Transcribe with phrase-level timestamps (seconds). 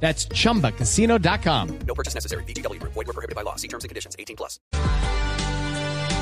[0.00, 1.78] That's chumbacasino.com.
[1.86, 2.44] No purchase necessary.
[2.44, 2.80] BGW.
[2.82, 3.56] Void were prohibited by law.
[3.56, 4.14] See terms and conditions.
[4.18, 4.60] 18 plus.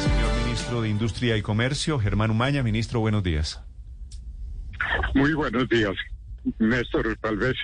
[0.01, 2.63] Señor ministro de Industria y Comercio, Germán Umaña.
[2.63, 3.61] Ministro, buenos días.
[5.15, 5.95] Muy buenos días.
[6.59, 7.57] Néstor, tal vez,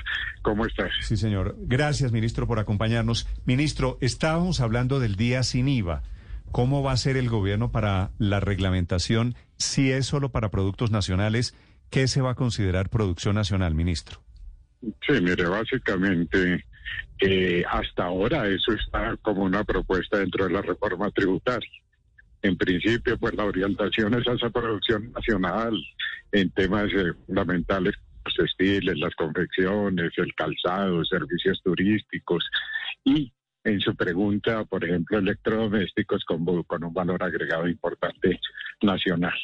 [0.42, 0.90] ¿cómo estás?
[1.02, 1.54] Sí, señor.
[1.60, 3.28] Gracias, ministro, por acompañarnos.
[3.44, 6.02] Ministro, estábamos hablando del día sin IVA.
[6.50, 9.36] ¿Cómo va a ser el gobierno para la reglamentación?
[9.56, 11.54] Si es solo para productos nacionales,
[11.90, 14.20] ¿qué se va a considerar producción nacional, ministro?
[14.80, 16.64] Sí, mire, básicamente,
[17.20, 21.70] eh, hasta ahora eso está como una propuesta dentro de la reforma tributaria.
[22.42, 25.74] En principio, pues la orientación es a esa producción nacional
[26.32, 32.48] en temas eh, fundamentales, los textiles, las confecciones, el calzado, servicios turísticos
[33.04, 33.30] y
[33.64, 38.40] en su pregunta, por ejemplo, electrodomésticos con, con un valor agregado importante
[38.80, 39.34] nacional.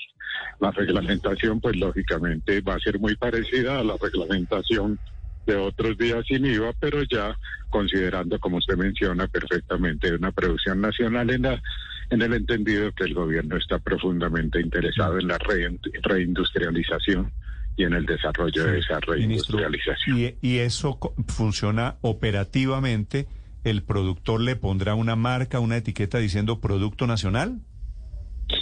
[0.61, 4.99] La reglamentación, pues lógicamente va a ser muy parecida a la reglamentación
[5.47, 7.37] de otros días sin IVA, pero ya
[7.71, 11.63] considerando, como usted menciona perfectamente, una producción nacional en la
[12.11, 17.33] en el entendido que el gobierno está profundamente interesado en la re, reindustrialización
[17.77, 20.17] y en el desarrollo de esa reindustrialización.
[20.17, 23.27] ¿y, ¿Y eso funciona operativamente?
[23.65, 27.61] ¿El productor le pondrá una marca, una etiqueta diciendo producto nacional?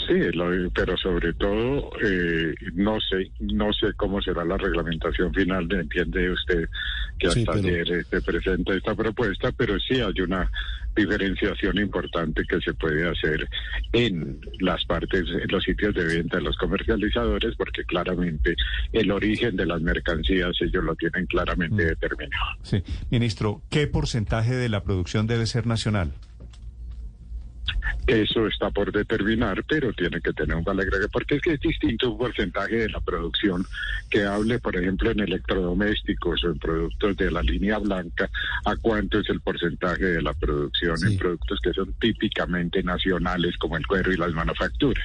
[0.07, 5.67] Sí, lo, pero sobre todo eh, no sé no sé cómo será la reglamentación final.
[5.71, 6.69] Entiende usted
[7.19, 7.59] que hasta sí, pero...
[7.59, 10.51] ayer se presenta esta propuesta, pero sí hay una
[10.95, 13.49] diferenciación importante que se puede hacer
[13.93, 18.55] en las partes, en los sitios de venta de los comercializadores, porque claramente
[18.93, 21.89] el origen de las mercancías ellos lo tienen claramente mm.
[21.89, 22.45] determinado.
[22.63, 26.13] Sí, ministro, ¿qué porcentaje de la producción debe ser nacional?
[28.07, 31.61] Eso está por determinar, pero tiene que tener un valor agregado, porque es que es
[31.61, 33.65] distinto un porcentaje de la producción
[34.11, 38.29] que hable, por ejemplo, en electrodomésticos o en productos de la línea blanca,
[38.67, 41.13] a cuánto es el porcentaje de la producción sí.
[41.13, 45.05] en productos que son típicamente nacionales, como el cuero y las manufacturas.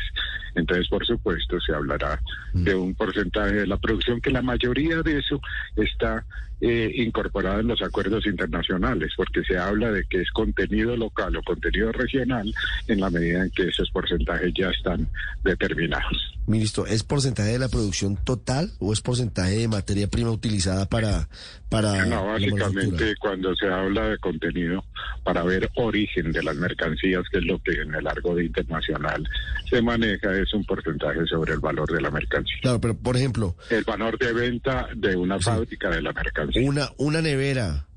[0.56, 2.20] Entonces, por supuesto, se hablará
[2.54, 2.64] mm.
[2.64, 5.40] de un porcentaje de la producción que la mayoría de eso
[5.78, 6.26] está
[6.62, 11.44] eh, incorporada en los acuerdos internacionales, porque se habla de que es contenido local o
[11.44, 12.54] contenido regional
[12.88, 15.08] en la medida en que esos porcentajes ya están
[15.44, 16.36] determinados.
[16.48, 21.30] Ministro, ¿es porcentaje de la producción total o es porcentaje de materia prima utilizada para...
[21.70, 24.84] para no, básicamente cuando se habla de contenido,
[25.24, 29.24] para ver origen de las mercancías, que es lo que en el argot internacional
[29.70, 32.58] se maneja, es un porcentaje sobre el valor de la mercancía.
[32.64, 33.56] Claro, pero por ejemplo...
[33.70, 35.44] El valor de venta de una sí.
[35.44, 36.49] fábrica de la mercancía.
[36.56, 37.88] Una, una nevera,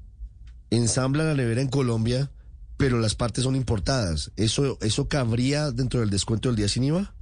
[0.70, 2.30] ensambla la nevera en Colombia,
[2.76, 4.32] pero las partes son importadas.
[4.36, 7.14] ¿Eso, eso cabría dentro del descuento del día sin IVA?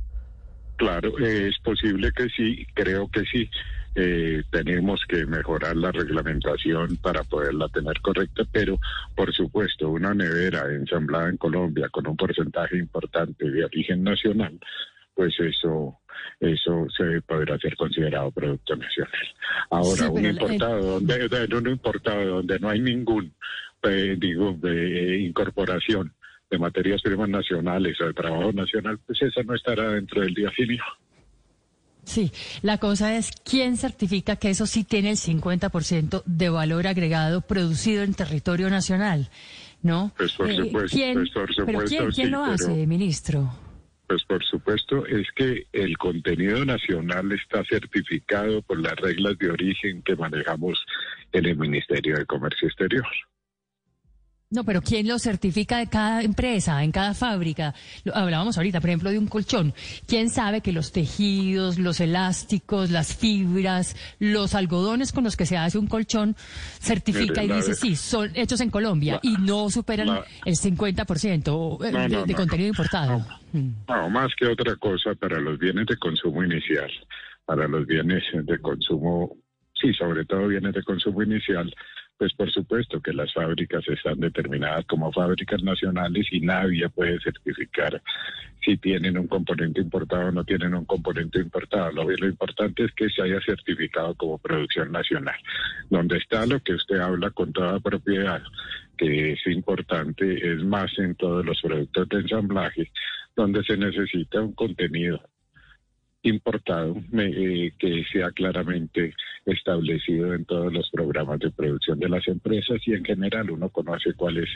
[0.76, 3.50] Claro, es posible que sí, creo que sí.
[3.94, 8.78] Eh, tenemos que mejorar la reglamentación para poderla tener correcta, pero
[9.16, 14.58] por supuesto una nevera ensamblada en Colombia con un porcentaje importante de origen nacional,
[15.14, 15.99] pues eso
[16.40, 19.28] eso se podrá ser considerado producto nacional.
[19.70, 21.06] Ahora, sí, un importado el...
[21.06, 23.32] donde un importado donde no hay ningún
[23.82, 26.12] eh, digo de incorporación
[26.50, 30.50] de materias primas nacionales o de trabajo nacional, pues esa no estará dentro del día
[30.50, 30.78] fin.
[32.04, 32.32] Sí,
[32.62, 38.02] la cosa es quién certifica que eso sí tiene el 50% de valor agregado producido
[38.02, 39.30] en territorio nacional,
[39.82, 40.12] ¿no?
[40.16, 40.78] Pues por supuesto.
[40.78, 43.52] Eh, ¿quién, pues por supuesto pero ¿quién, quién lo hace, ministro?
[44.10, 50.02] Pues por supuesto es que el contenido nacional está certificado por las reglas de origen
[50.02, 50.84] que manejamos
[51.30, 53.06] en el Ministerio de Comercio Exterior.
[54.52, 57.72] No, pero ¿quién lo certifica de cada empresa, en cada fábrica?
[58.02, 59.72] Lo, hablábamos ahorita, por ejemplo, de un colchón.
[60.08, 65.56] ¿Quién sabe que los tejidos, los elásticos, las fibras, los algodones con los que se
[65.56, 66.34] hace un colchón
[66.80, 70.56] certifica Mire, y dice, sí, son hechos en Colombia la, y no superan la, el
[70.56, 73.24] 50% de, no, no, de, contenido importado?
[73.52, 76.90] No, más que otra cosa, para los bienes de consumo inicial,
[77.44, 79.36] para los bienes de consumo,
[79.80, 81.72] sí, sobre todo bienes de consumo inicial,
[82.20, 88.02] pues por supuesto que las fábricas están determinadas como fábricas nacionales y nadie puede certificar
[88.62, 91.90] si tienen un componente importado o no tienen un componente importado.
[91.92, 95.36] Lo, lo importante es que se haya certificado como producción nacional,
[95.88, 98.42] donde está lo que usted habla con toda propiedad,
[98.98, 102.92] que es importante, es más en todos los productos de ensamblaje,
[103.34, 105.22] donde se necesita un contenido
[106.22, 109.14] importado eh, que sea claramente
[109.46, 114.12] establecido en todos los programas de producción de las empresas y en general uno conoce
[114.14, 114.48] cuál es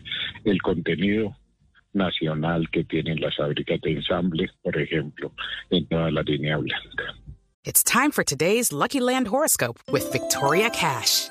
[0.44, 1.36] el contenido
[1.92, 5.32] nacional que tienen las fábricas de ensamble, por ejemplo,
[5.70, 7.14] en toda la línea blanca.
[7.64, 11.30] It's time for today's Lucky Land horoscope with Victoria Cash.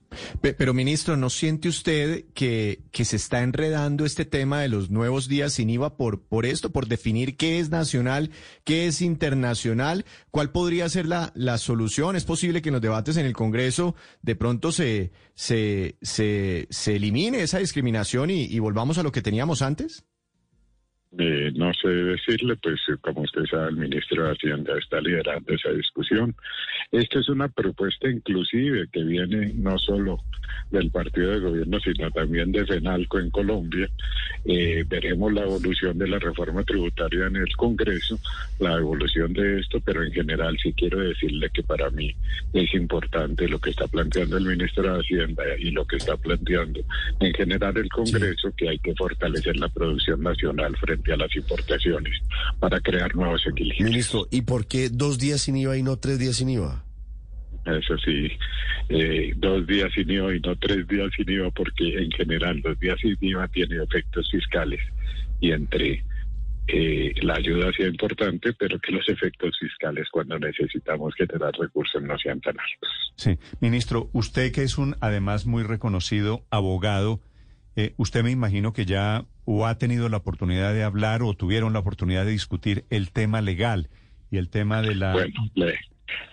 [0.41, 4.89] Pe- Pero, ministro, ¿no siente usted que, que se está enredando este tema de los
[4.89, 8.31] nuevos días sin IVA por, por esto, por definir qué es nacional,
[8.63, 10.05] qué es internacional?
[10.29, 12.15] ¿Cuál podría ser la, la solución?
[12.15, 16.95] ¿Es posible que en los debates en el Congreso de pronto se, se, se, se
[16.95, 20.03] elimine esa discriminación y, y volvamos a lo que teníamos antes?
[21.17, 25.53] Eh, no sé decirle, pues eh, como usted sabe, el ministro de Hacienda está liderando
[25.53, 26.33] esa discusión.
[26.89, 30.19] Esta es una propuesta inclusive que viene no solo
[30.69, 33.89] del partido de gobierno, sino también de FENALCO en Colombia.
[34.45, 38.17] Eh, veremos la evolución de la reforma tributaria en el Congreso,
[38.59, 42.15] la evolución de esto, pero en general sí quiero decirle que para mí
[42.53, 46.79] es importante lo que está planteando el ministro de Hacienda y lo que está planteando
[47.19, 52.13] en general el Congreso, que hay que fortalecer la producción nacional frente a las importaciones
[52.59, 53.89] para crear nuevos equilibrios.
[53.89, 56.83] Ministro, ¿y por qué dos días sin IVA y no tres días sin IVA?
[57.65, 58.31] Eso sí,
[58.89, 62.79] eh, dos días sin IVA y no tres días sin IVA, porque en general los
[62.79, 64.81] días sin IVA tienen efectos fiscales
[65.39, 66.03] y entre
[66.67, 72.17] eh, la ayuda sea importante, pero que los efectos fiscales cuando necesitamos generar recursos no
[72.17, 73.13] sean tan altos.
[73.15, 77.19] Sí, ministro, usted que es un además muy reconocido abogado,
[77.75, 81.73] eh, usted me imagino que ya o ha tenido la oportunidad de hablar o tuvieron
[81.73, 83.89] la oportunidad de discutir el tema legal
[84.29, 85.13] y el tema de la...
[85.13, 85.79] Bueno, le,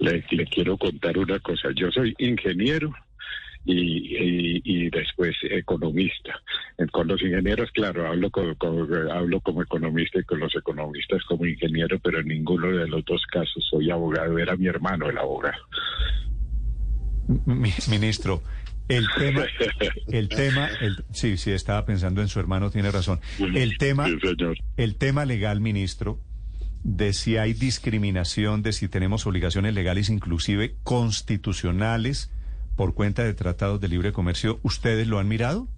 [0.00, 1.68] le, le quiero contar una cosa.
[1.74, 2.92] Yo soy ingeniero
[3.64, 6.40] y, y, después economista.
[6.92, 11.44] Con los ingenieros, claro, hablo, co- co- hablo como economista y con los economistas como
[11.44, 14.38] ingeniero, pero en ninguno de los dos casos soy abogado.
[14.38, 15.58] Era mi hermano el abogado.
[17.46, 18.42] Mi- ministro,
[18.88, 19.44] el tema,
[20.08, 23.20] el tema, el- sí, sí, estaba pensando en su hermano, tiene razón.
[23.54, 24.16] El tema, Sí,
[24.76, 26.18] el tema legal, ministro,
[26.84, 32.32] de si hay discriminación, de si tenemos obligaciones legales, inclusive constitucionales,
[32.76, 35.68] por cuenta de tratados de libre comercio, ¿ustedes lo han mirado?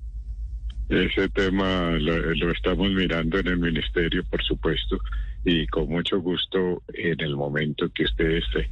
[0.88, 4.99] Ese tema lo, lo estamos mirando en el ministerio, por supuesto,
[5.44, 8.69] y con mucho gusto en el momento que usted esté.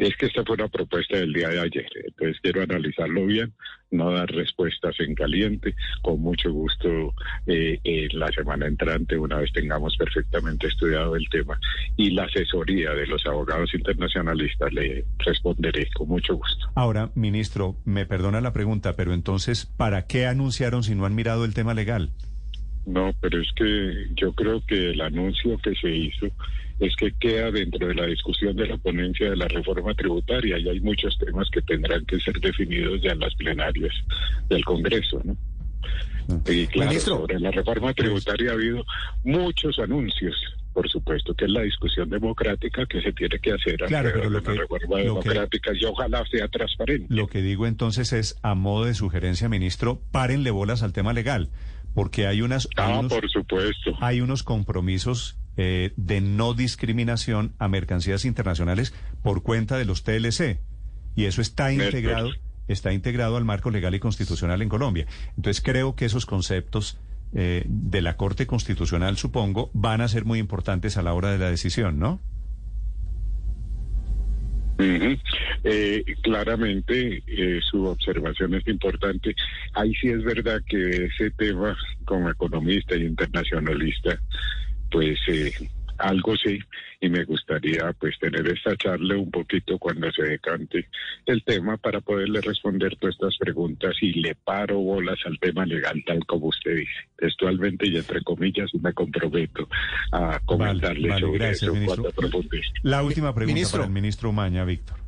[0.00, 3.52] Es que esta fue una propuesta del día de ayer, entonces quiero analizarlo bien,
[3.90, 7.14] no dar respuestas en caliente, con mucho gusto
[7.46, 11.60] eh, en la semana entrante, una vez tengamos perfectamente estudiado el tema,
[11.98, 16.70] y la asesoría de los abogados internacionalistas le responderé con mucho gusto.
[16.74, 21.44] Ahora, ministro, me perdona la pregunta, pero entonces, ¿para qué anunciaron si no han mirado
[21.44, 22.10] el tema legal?
[22.86, 26.26] No, pero es que yo creo que el anuncio que se hizo
[26.80, 30.68] es que queda dentro de la discusión de la ponencia de la reforma tributaria y
[30.68, 33.92] hay muchos temas que tendrán que ser definidos ya en las plenarias
[34.48, 35.36] del Congreso, ¿no?
[36.48, 37.16] Y claro, Ministro.
[37.18, 38.84] sobre la reforma tributaria ha habido
[39.24, 40.36] muchos anuncios,
[40.72, 44.40] por supuesto, que es la discusión democrática que se tiene que hacer Claro, pero lo
[44.40, 47.06] de que- reforma lo que- democrática y ojalá sea transparente.
[47.12, 51.50] Lo que digo entonces es, a modo de sugerencia, ministro, párenle bolas al tema legal,
[51.94, 52.68] porque hay unas...
[52.76, 53.96] hay Ah, unos- por supuesto.
[54.00, 60.58] hay unos compromisos eh, de no discriminación a mercancías internacionales por cuenta de los TLC.
[61.16, 62.30] Y eso está integrado,
[62.68, 65.06] está integrado al marco legal y constitucional en Colombia.
[65.36, 66.98] Entonces creo que esos conceptos
[67.34, 71.38] eh, de la Corte Constitucional, supongo, van a ser muy importantes a la hora de
[71.38, 72.20] la decisión, ¿no?
[74.82, 79.34] Eh, claramente eh, su observación es importante.
[79.74, 84.20] Ahí sí es verdad que ese tema, como economista y internacionalista,
[84.90, 85.52] pues eh,
[86.00, 86.58] algo sí,
[87.00, 90.88] y me gustaría pues tener esta charla un poquito cuando se decante
[91.26, 96.02] el tema para poderle responder todas estas preguntas y le paro bolas al tema legal
[96.06, 96.92] tal como usted dice.
[97.16, 99.68] Textualmente y entre comillas me comprometo
[100.12, 102.12] a comentarle vale, sobre gracias, eso ministro.
[102.12, 102.72] cuando.
[102.82, 103.78] La última pregunta Ministro.
[103.78, 104.99] para el ministro Umaña, Víctor.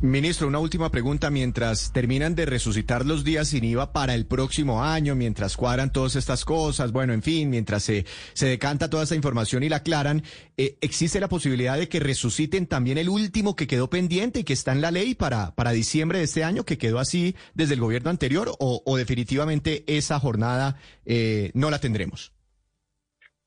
[0.00, 1.28] Ministro, una última pregunta.
[1.28, 6.14] Mientras terminan de resucitar los días sin IVA para el próximo año, mientras cuadran todas
[6.14, 10.22] estas cosas, bueno, en fin, mientras se, se decanta toda esta información y la aclaran,
[10.56, 14.52] eh, ¿existe la posibilidad de que resuciten también el último que quedó pendiente y que
[14.52, 17.80] está en la ley para, para diciembre de este año, que quedó así desde el
[17.80, 20.76] gobierno anterior, o, o definitivamente esa jornada
[21.06, 22.37] eh, no la tendremos?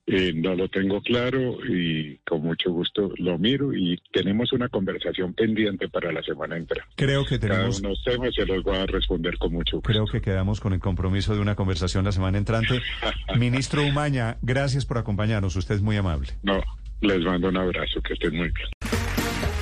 [0.07, 5.33] Eh, no lo tengo claro y con mucho gusto lo miro y tenemos una conversación
[5.33, 6.83] pendiente para la semana entrante.
[6.95, 9.77] Creo que Cada tenemos, uno de los temas se los voy a responder con mucho
[9.77, 9.87] gusto.
[9.89, 12.81] creo que quedamos con el compromiso de una conversación la semana entrante.
[13.37, 15.55] Ministro Umaña, gracias por acompañarnos.
[15.55, 16.29] Usted es muy amable.
[16.41, 16.61] No,
[17.01, 18.67] les mando un abrazo, que estén muy bien.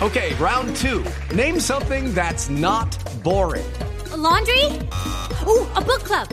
[0.01, 1.03] Okay, round two.
[1.35, 2.87] Name something that's not
[3.23, 3.65] boring.
[4.13, 4.63] A laundry?
[5.45, 6.27] Ooh, a book club.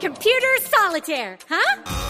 [0.00, 2.09] Computer solitaire, huh?